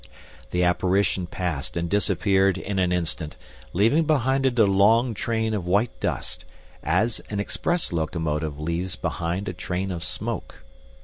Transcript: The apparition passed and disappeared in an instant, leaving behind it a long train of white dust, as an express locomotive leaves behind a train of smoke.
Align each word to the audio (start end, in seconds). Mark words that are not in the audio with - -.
The 0.49 0.63
apparition 0.63 1.27
passed 1.27 1.77
and 1.77 1.87
disappeared 1.87 2.57
in 2.57 2.79
an 2.79 2.91
instant, 2.91 3.37
leaving 3.71 4.05
behind 4.05 4.47
it 4.47 4.57
a 4.57 4.65
long 4.65 5.13
train 5.13 5.53
of 5.53 5.67
white 5.67 5.99
dust, 5.99 6.43
as 6.81 7.19
an 7.29 7.39
express 7.39 7.91
locomotive 7.93 8.59
leaves 8.59 8.95
behind 8.95 9.47
a 9.47 9.53
train 9.53 9.91
of 9.91 10.03
smoke. 10.03 10.55